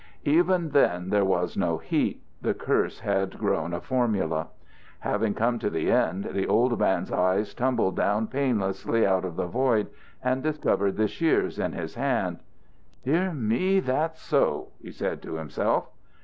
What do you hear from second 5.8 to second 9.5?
end, the old man's eyes tumbled down painlessly out of the